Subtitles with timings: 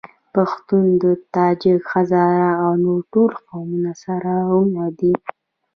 [0.33, 0.85] پښتون،
[1.35, 5.13] تاجک، هزاره او نور ټول قومونه سره وروڼه دي.